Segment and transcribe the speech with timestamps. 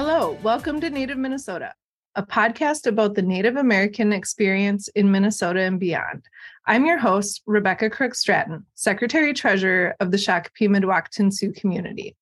[0.00, 1.74] Hello, welcome to Native Minnesota,
[2.14, 6.24] a podcast about the Native American experience in Minnesota and beyond.
[6.66, 12.14] I'm your host, Rebecca Crook Stratton, Secretary Treasurer of the Shakopee Mdewakanton Sioux community.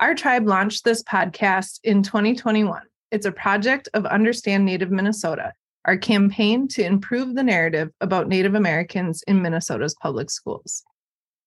[0.00, 2.82] Our tribe launched this podcast in 2021.
[3.10, 5.54] It's a project of Understand Native Minnesota,
[5.86, 10.84] our campaign to improve the narrative about Native Americans in Minnesota's public schools.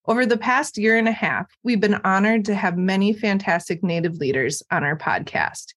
[0.10, 4.16] Over the past year and a half, we've been honored to have many fantastic Native
[4.16, 5.74] leaders on our podcast.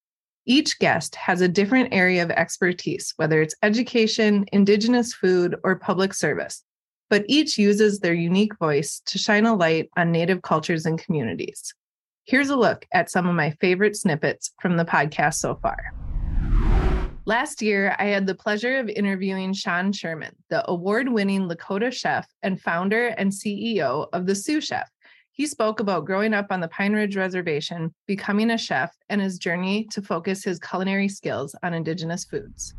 [0.47, 6.15] Each guest has a different area of expertise, whether it's education, Indigenous food, or public
[6.15, 6.63] service,
[7.09, 11.75] but each uses their unique voice to shine a light on Native cultures and communities.
[12.23, 15.77] Here's a look at some of my favorite snippets from the podcast so far.
[17.31, 22.27] Last year, I had the pleasure of interviewing Sean Sherman, the award winning Lakota chef
[22.43, 24.91] and founder and CEO of the Sioux Chef.
[25.31, 29.39] He spoke about growing up on the Pine Ridge Reservation, becoming a chef, and his
[29.39, 32.75] journey to focus his culinary skills on Indigenous foods.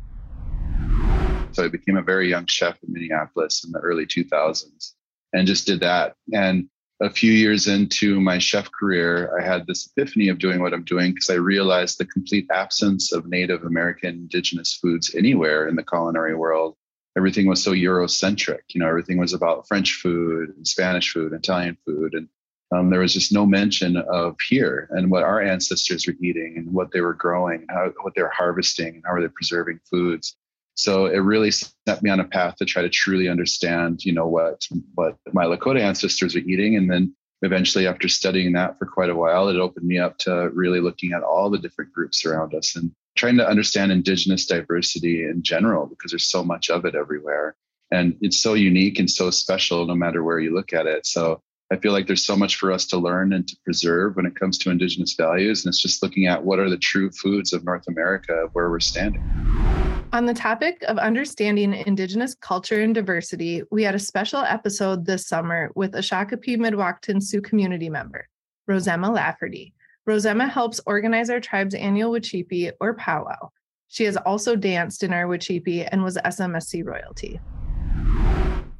[1.52, 4.92] So I became a very young chef in Minneapolis in the early 2000s
[5.32, 6.16] and just did that.
[6.34, 6.68] And
[7.02, 10.84] a few years into my chef career, I had this epiphany of doing what I'm
[10.84, 15.82] doing because I realized the complete absence of Native American indigenous foods anywhere in the
[15.82, 16.76] culinary world.
[17.16, 18.60] Everything was so Eurocentric.
[18.68, 22.28] You know, everything was about French food and Spanish food, Italian food, and
[22.72, 26.72] um, there was just no mention of here and what our ancestors were eating and
[26.72, 30.36] what they were growing, how, what they were harvesting, and how were they preserving foods
[30.74, 34.26] so it really set me on a path to try to truly understand you know
[34.26, 39.10] what what my lakota ancestors are eating and then eventually after studying that for quite
[39.10, 42.54] a while it opened me up to really looking at all the different groups around
[42.54, 46.94] us and trying to understand indigenous diversity in general because there's so much of it
[46.94, 47.54] everywhere
[47.90, 51.40] and it's so unique and so special no matter where you look at it so
[51.70, 54.38] I feel like there's so much for us to learn and to preserve when it
[54.38, 55.64] comes to Indigenous values.
[55.64, 58.78] And it's just looking at what are the true foods of North America where we're
[58.78, 59.81] standing.
[60.14, 65.26] On the topic of understanding Indigenous culture and diversity, we had a special episode this
[65.26, 68.28] summer with a Shakopee Mdewakanton Sioux community member,
[68.68, 69.72] Rosemma Lafferty.
[70.06, 73.48] Rosemma helps organize our tribe's annual Wacipi or powwow.
[73.88, 77.40] She has also danced in our Wacipi and was SMSC royalty.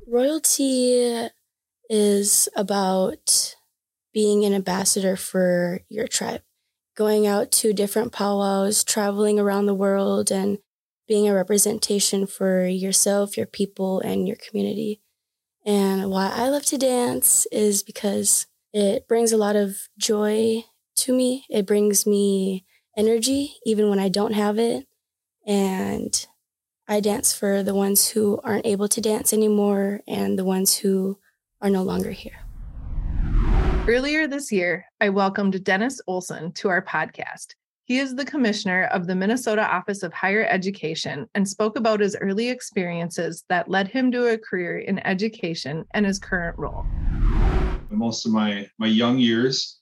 [0.06, 1.28] Royalty
[1.88, 3.56] is about
[4.12, 6.43] being an ambassador for your tribe,
[6.94, 10.59] going out to different powwows, traveling around the world, and
[11.06, 15.00] being a representation for yourself, your people, and your community.
[15.64, 20.64] And why I love to dance is because it brings a lot of joy
[20.96, 21.44] to me.
[21.50, 22.64] It brings me
[22.96, 24.86] energy, even when I don't have it.
[25.46, 26.26] And
[26.88, 31.19] I dance for the ones who aren't able to dance anymore and the ones who
[31.60, 32.38] are no longer here.
[33.88, 37.54] Earlier this year, I welcomed Dennis Olson to our podcast.
[37.92, 42.16] He is the commissioner of the Minnesota Office of Higher Education and spoke about his
[42.22, 46.86] early experiences that led him to a career in education and his current role.
[47.91, 49.78] Most of my my young years,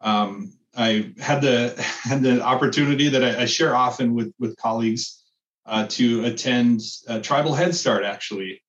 [0.00, 5.22] um, I had the had the opportunity that I, I share often with with colleagues
[5.66, 6.80] uh, to attend
[7.22, 8.62] Tribal Head Start actually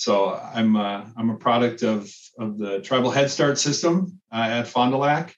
[0.00, 4.66] so I'm uh, I'm a product of of the tribal Head Start system uh, at
[4.66, 5.36] Fond du Lac,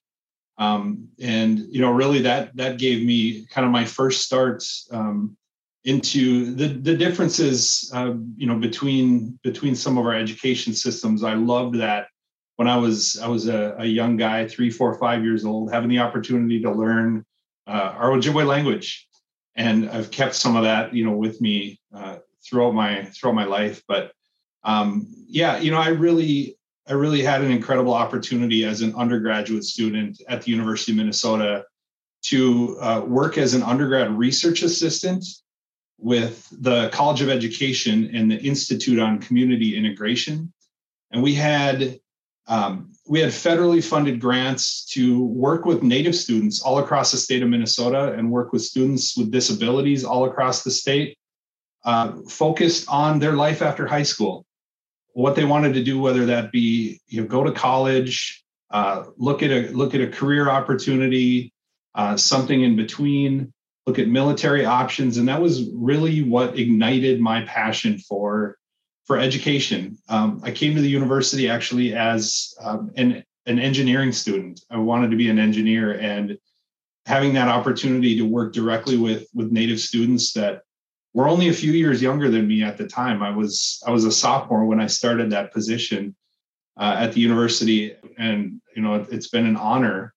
[0.59, 5.37] um, and you know really that that gave me kind of my first start um,
[5.85, 11.25] into the the differences uh, you know between between some of our education systems.
[11.25, 12.09] I loved that
[12.57, 15.89] when I was I was a, a young guy, three, four, five years old, having
[15.89, 17.25] the opportunity to learn
[17.67, 19.09] uh, our Ojibwe language,
[19.57, 23.45] and I've kept some of that you know with me uh, throughout my throughout my
[23.45, 24.13] life, but
[24.65, 26.57] um, yeah, you know, I really,
[26.89, 31.65] I really had an incredible opportunity as an undergraduate student at the University of Minnesota
[32.23, 35.25] to uh, work as an undergrad research assistant
[35.99, 40.53] with the College of Education and the Institute on Community Integration,
[41.13, 42.01] and we had
[42.49, 47.43] um, we had federally funded grants to work with Native students all across the state
[47.43, 51.17] of Minnesota and work with students with disabilities all across the state,
[51.85, 54.45] uh, focused on their life after high school
[55.15, 59.43] what they wanted to do, whether that be you know go to college, uh, look
[59.43, 61.53] at a look at a career opportunity,
[61.95, 63.53] uh, something in between,
[63.87, 68.57] look at military options, and that was really what ignited my passion for
[69.07, 69.99] for education.
[70.09, 74.61] Um, I came to the university actually as um, an an engineering student.
[74.71, 76.39] I wanted to be an engineer, and
[77.07, 80.63] having that opportunity to work directly with with Native students that
[81.15, 83.23] were only a few years younger than me at the time.
[83.23, 86.15] I was I was a sophomore when I started that position
[86.79, 90.15] uh, at the university, and you know it, has been an honor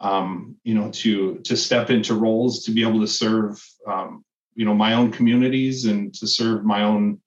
[0.00, 4.64] um, you know, to to step into roles to be able to serve, um, you
[4.64, 7.20] know, my own communities and to serve my own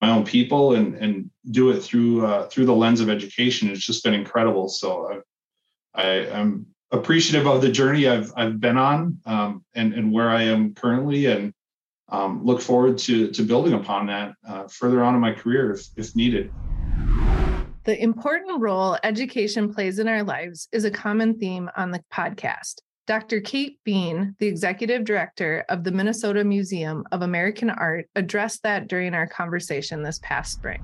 [0.00, 3.68] my own people and and do it through uh, through the lens of education.
[3.68, 4.68] It's just been incredible.
[4.68, 5.22] So
[5.94, 6.06] I, I
[6.40, 10.74] am appreciative of the journey I've I've been on um, and and where I am
[10.74, 11.52] currently, and
[12.14, 15.88] um, look forward to to building upon that uh, further on in my career if
[15.96, 16.52] if needed.
[17.84, 22.76] The important role education plays in our lives is a common theme on the podcast.
[23.06, 23.40] Dr.
[23.42, 29.12] Kate Beane, the executive director of the Minnesota Museum of American Art, addressed that during
[29.12, 30.82] our conversation this past spring.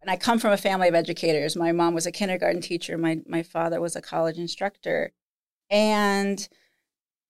[0.00, 1.56] And I come from a family of educators.
[1.56, 5.10] My mom was a kindergarten teacher, my, my father was a college instructor.
[5.68, 6.48] And,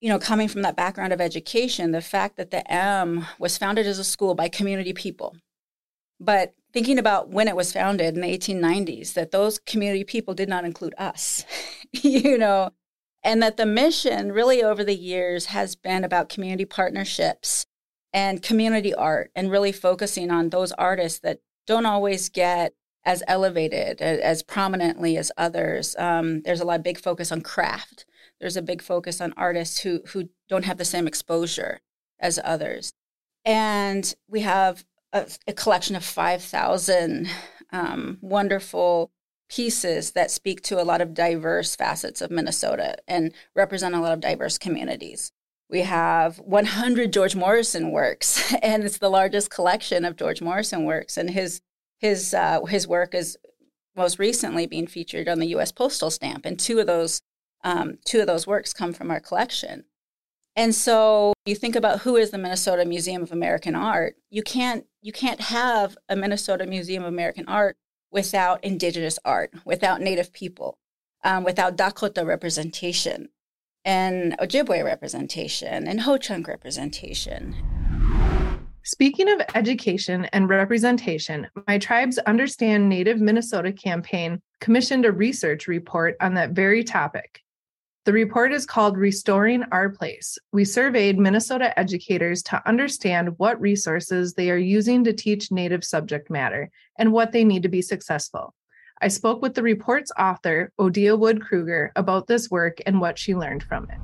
[0.01, 3.85] you know, coming from that background of education, the fact that the M was founded
[3.85, 5.35] as a school by community people,
[6.19, 10.49] but thinking about when it was founded in the 1890s, that those community people did
[10.49, 11.45] not include us,
[11.91, 12.71] you know,
[13.23, 17.65] and that the mission really over the years has been about community partnerships
[18.13, 22.73] and community art and really focusing on those artists that don't always get
[23.05, 25.95] as elevated as prominently as others.
[25.97, 28.05] Um, there's a lot of big focus on craft
[28.39, 31.81] there's a big focus on artists who who don't have the same exposure
[32.19, 32.93] as others
[33.45, 37.29] and we have a, a collection of 5000
[37.71, 39.11] um, wonderful
[39.49, 44.13] pieces that speak to a lot of diverse facets of Minnesota and represent a lot
[44.13, 45.31] of diverse communities.
[45.69, 51.17] We have 100 George Morrison works, and it's the largest collection of George Morrison works.
[51.17, 51.61] And his
[51.99, 53.37] his uh, his work is
[53.95, 55.71] most recently being featured on the U.S.
[55.71, 57.21] postal stamp, and two of those
[57.63, 59.85] um, two of those works come from our collection.
[60.55, 64.15] And so you think about who is the Minnesota Museum of American Art.
[64.29, 67.77] You can't you can't have a Minnesota Museum of American Art
[68.11, 70.77] without indigenous art, without native people,
[71.23, 73.29] um, without Dakota representation
[73.85, 77.55] and Ojibwe representation and Ho-Chunk representation.
[78.83, 86.15] Speaking of education and representation, my tribe's Understand Native Minnesota campaign commissioned a research report
[86.19, 87.41] on that very topic.
[88.05, 90.37] The report is called Restoring Our Place.
[90.53, 96.29] We surveyed Minnesota educators to understand what resources they are using to teach Native subject
[96.29, 98.55] matter and what they need to be successful.
[99.01, 103.35] I spoke with the report's author, Odia Wood Krueger, about this work and what she
[103.35, 103.99] learned from it.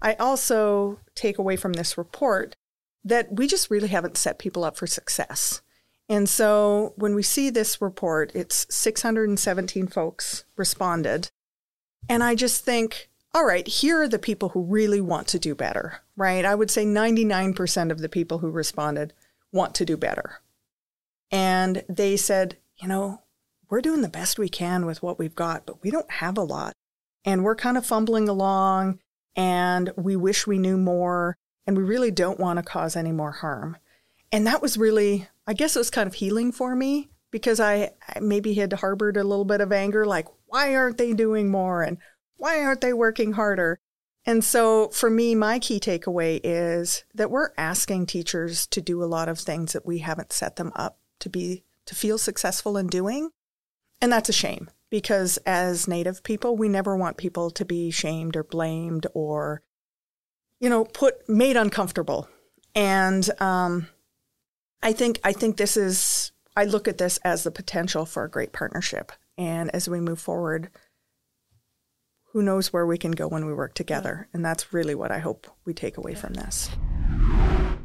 [0.00, 2.54] I also take away from this report
[3.02, 5.62] that we just really haven't set people up for success.
[6.08, 11.30] And so when we see this report, it's 617 folks responded
[12.08, 15.54] and I just think, all right, here are the people who really want to do
[15.54, 16.44] better, right?
[16.44, 19.12] I would say 99% of the people who responded
[19.52, 20.40] want to do better.
[21.30, 23.22] And they said, you know,
[23.68, 26.42] we're doing the best we can with what we've got, but we don't have a
[26.42, 26.72] lot.
[27.24, 29.00] And we're kind of fumbling along
[29.36, 31.36] and we wish we knew more
[31.66, 33.76] and we really don't want to cause any more harm.
[34.32, 37.90] And that was really, I guess it was kind of healing for me because I,
[38.14, 41.82] I maybe had harbored a little bit of anger like, why aren't they doing more
[41.82, 41.98] and
[42.36, 43.80] why aren't they working harder?
[44.24, 49.06] And so for me, my key takeaway is that we're asking teachers to do a
[49.06, 52.86] lot of things that we haven't set them up to be to feel successful in
[52.86, 53.30] doing.
[54.00, 58.36] And that's a shame because as native people, we never want people to be shamed
[58.36, 59.62] or blamed or
[60.60, 62.28] you know, put made uncomfortable.
[62.74, 63.88] And um,
[64.82, 68.28] I think I think this is I look at this as the potential for a
[68.28, 69.12] great partnership.
[69.36, 70.70] And as we move forward,
[72.32, 74.26] who knows where we can go when we work together.
[74.34, 76.68] And that's really what I hope we take away from this.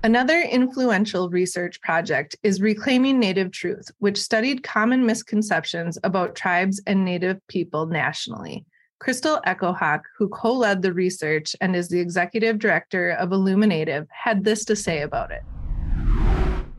[0.04, 7.06] Another influential research project is Reclaiming Native Truth, which studied common misconceptions about tribes and
[7.06, 8.66] Native people nationally.
[8.98, 14.44] Crystal Echohawk, who co led the research and is the executive director of Illuminative, had
[14.44, 15.44] this to say about it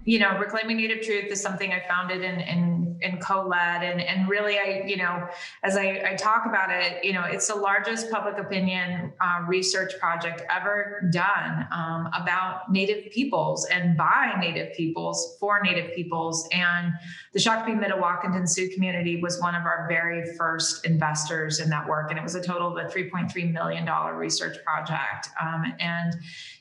[0.05, 4.29] you know, reclaiming native truth is something I founded in in, in co-led, and and
[4.29, 5.27] really, I you know,
[5.63, 9.99] as I, I talk about it, you know, it's the largest public opinion uh, research
[9.99, 16.93] project ever done um, about Native peoples and by Native peoples for Native peoples, and
[17.33, 22.11] the Shakopee Mdewakanton Sioux community was one of our very first investors in that work,
[22.11, 26.15] and it was a total of a 3.3 million dollar research project, um, and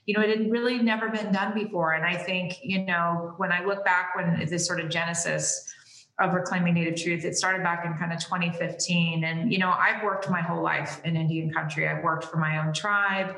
[0.06, 1.94] you know, it had really never been done before.
[1.94, 5.74] And I think, you know, when I look back when this sort of genesis
[6.20, 9.24] of reclaiming native truth, it started back in kind of 2015.
[9.24, 11.88] And, you know, I've worked my whole life in Indian country.
[11.88, 13.36] I've worked for my own tribe.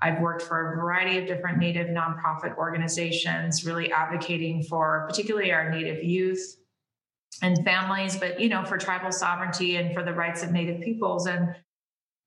[0.00, 5.70] I've worked for a variety of different Native nonprofit organizations, really advocating for particularly our
[5.70, 6.56] Native youth
[7.42, 11.26] and families, but you know, for tribal sovereignty and for the rights of Native peoples.
[11.26, 11.54] And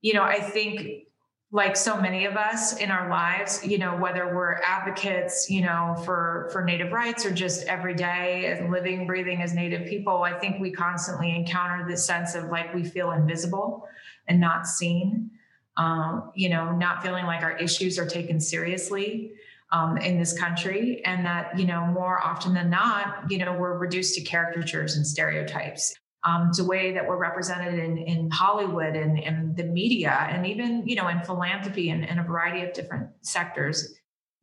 [0.01, 1.03] you know, I think
[1.53, 5.95] like so many of us in our lives you know whether we're advocates you know
[6.05, 10.59] for for native rights or just every day living breathing as native people i think
[10.61, 13.85] we constantly encounter this sense of like we feel invisible
[14.27, 15.29] and not seen.
[15.77, 19.31] Um, you know not feeling like our issues are taken seriously
[19.71, 23.77] um, in this country and that you know more often than not you know we're
[23.77, 29.19] reduced to caricatures and stereotypes um, a way that we're represented in, in Hollywood and,
[29.19, 33.09] and the media and even, you know, in philanthropy and, and a variety of different
[33.21, 33.95] sectors.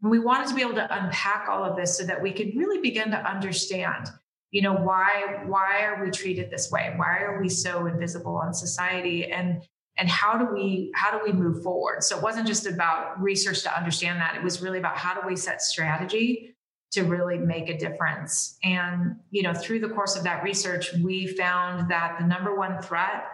[0.02, 2.56] And we wanted to be able to unpack all of this so that we could
[2.56, 4.08] really begin to understand,
[4.50, 6.94] you know, why why are we treated this way?
[6.96, 9.30] Why are we so invisible in society?
[9.30, 9.62] And
[9.98, 12.02] and how do we how do we move forward?
[12.02, 14.36] So it wasn't just about research to understand that.
[14.36, 16.56] It was really about how do we set strategy
[16.90, 18.56] to really make a difference.
[18.64, 22.80] And, you know, through the course of that research, we found that the number one
[22.80, 23.24] threat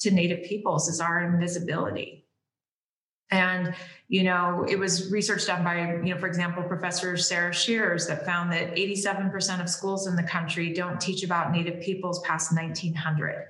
[0.00, 2.24] to Native peoples is our invisibility.
[3.30, 3.74] And,
[4.08, 8.24] you know, it was research done by, you know, for example, Professor Sarah Shears that
[8.24, 13.46] found that 87% of schools in the country don't teach about Native peoples past 1900.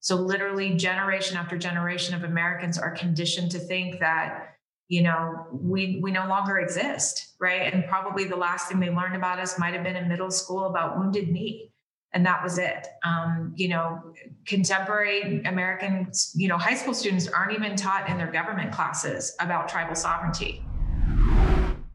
[0.00, 4.54] So, literally, generation after generation of Americans are conditioned to think that
[4.86, 7.72] you know we we no longer exist right?
[7.72, 10.64] And probably the last thing they learned about us might have been in middle school
[10.66, 11.72] about wounded knee.
[12.12, 12.86] And that was it.
[13.04, 14.00] Um, you know
[14.46, 19.68] contemporary american you know high school students aren't even taught in their government classes about
[19.68, 20.64] tribal sovereignty.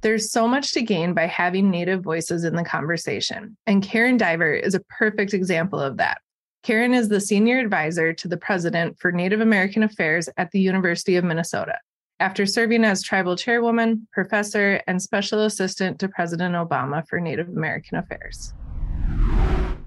[0.02, 3.56] There's so much to gain by having native voices in the conversation.
[3.66, 6.20] And karen diver is a perfect example of that.
[6.62, 11.16] Karen is the senior advisor to the president for native american affairs at the university
[11.16, 11.78] of minnesota
[12.24, 17.98] after serving as tribal chairwoman, professor, and special assistant to President Obama for Native American
[17.98, 18.54] Affairs.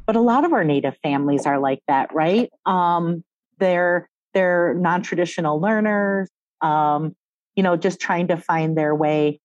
[0.05, 2.51] But a lot of our Native families are like that, right?
[2.67, 3.25] Um,
[3.59, 6.29] they're they're non-traditional learners,
[6.61, 7.17] um,
[7.55, 9.41] you know, just trying to find their way.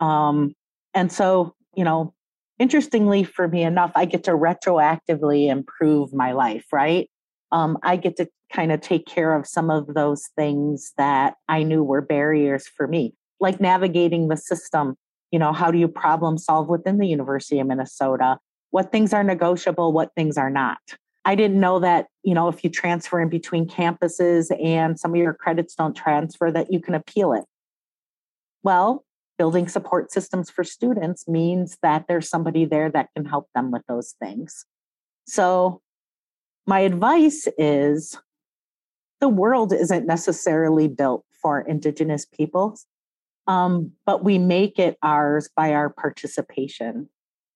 [0.00, 0.52] Um,
[0.94, 2.12] and so, you know,
[2.58, 7.08] interestingly for me enough, I get to retroactively improve my life, right?
[7.52, 11.62] Um, I get to kind of take care of some of those things that I
[11.62, 14.96] knew were barriers for me, like navigating the system.
[15.30, 18.38] You know, how do you problem solve within the University of Minnesota?
[18.70, 20.78] What things are negotiable, what things are not?
[21.24, 25.16] I didn't know that, you know, if you transfer in between campuses and some of
[25.16, 27.44] your credits don't transfer, that you can appeal it.
[28.64, 29.04] Well,
[29.38, 33.82] building support systems for students means that there's somebody there that can help them with
[33.88, 34.64] those things.
[35.26, 35.80] So
[36.66, 38.18] my advice is
[39.20, 42.86] the world isn't necessarily built for Indigenous peoples,
[43.46, 47.08] um, but we make it ours by our participation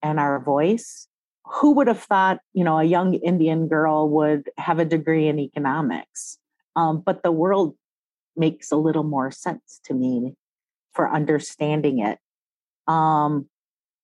[0.02, 1.08] and our voice.
[1.44, 5.38] Who would have thought, you know, a young Indian girl would have a degree in
[5.38, 6.38] economics?
[6.74, 7.76] Um, but the world
[8.36, 10.34] makes a little more sense to me
[10.92, 12.18] for understanding it.
[12.88, 13.48] Um,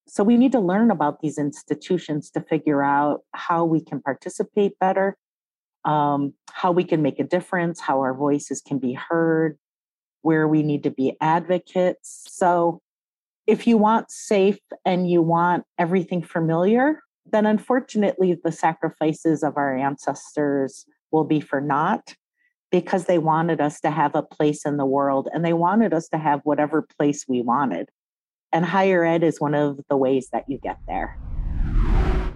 [0.07, 4.77] so we need to learn about these institutions to figure out how we can participate
[4.79, 5.17] better,
[5.85, 9.57] um, how we can make a difference, how our voices can be heard,
[10.21, 12.25] where we need to be advocates.
[12.27, 12.81] So
[13.47, 19.75] if you want safe and you want everything familiar, then unfortunately the sacrifices of our
[19.75, 22.15] ancestors will be for naught
[22.71, 26.07] because they wanted us to have a place in the world and they wanted us
[26.09, 27.89] to have whatever place we wanted.
[28.53, 31.17] And higher ed is one of the ways that you get there.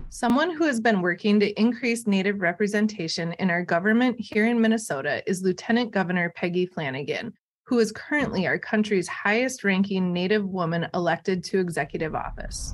[0.09, 5.21] Someone who has been working to increase Native representation in our government here in Minnesota
[5.27, 7.33] is Lieutenant Governor Peggy Flanagan,
[7.65, 12.73] who is currently our country's highest ranking Native woman elected to executive office.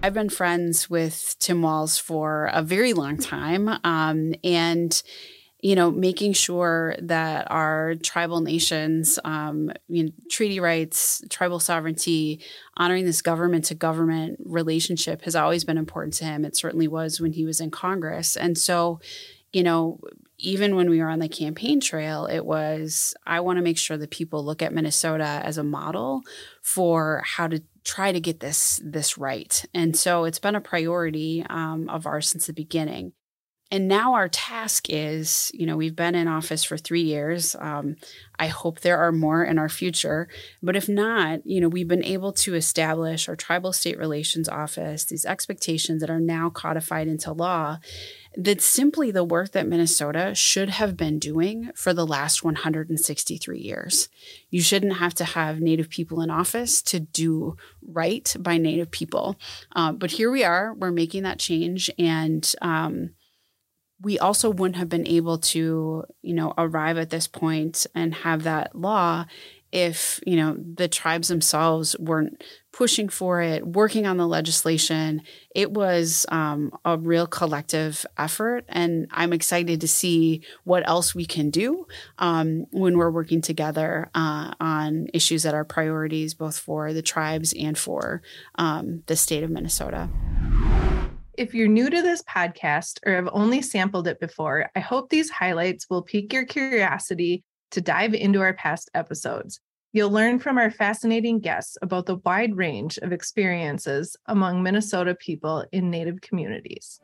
[0.00, 3.68] I've been friends with Tim Walz for a very long time.
[3.82, 5.02] Um, and
[5.60, 12.40] you know, making sure that our tribal nations, um, you know, treaty rights, tribal sovereignty,
[12.76, 16.44] honoring this government to government relationship has always been important to him.
[16.44, 18.36] It certainly was when he was in Congress.
[18.36, 19.00] And so,
[19.52, 19.98] you know,
[20.38, 23.96] even when we were on the campaign trail, it was, I want to make sure
[23.96, 26.22] that people look at Minnesota as a model
[26.62, 29.64] for how to try to get this this right.
[29.74, 33.12] And so it's been a priority um, of ours since the beginning
[33.70, 37.54] and now our task is you know we've been in office for three years.
[37.58, 37.96] Um,
[38.38, 40.28] i hope there are more in our future.
[40.62, 45.04] But if not you know we've been able to establish our tribal state relations office
[45.04, 47.78] these expectations that are now codified into law
[48.36, 54.08] that's simply the work that minnesota should have been doing for the last 163 years.
[54.50, 57.56] You shouldn't have to have native people in office to do
[57.86, 59.36] right by native people.
[59.74, 61.90] Uh, but here we are we're making that change.
[61.98, 63.10] And um,
[64.00, 68.44] we also wouldn't have been able to, you know, arrive at this point and have
[68.44, 69.24] that law
[69.70, 75.20] if, you know, the tribes themselves weren't pushing for it, working on the legislation.
[75.54, 78.64] It was um, a real collective effort.
[78.68, 81.86] And I'm excited to see what else we can do
[82.18, 87.52] um, when we're working together uh, on issues that are priorities, both for the tribes
[87.58, 88.22] and for
[88.54, 90.08] um, the state of Minnesota.
[91.38, 95.30] If you're new to this podcast or have only sampled it before, I hope these
[95.30, 99.60] highlights will pique your curiosity to dive into our past episodes.
[99.92, 105.64] You'll learn from our fascinating guests about the wide range of experiences among Minnesota people
[105.70, 106.98] in Native communities.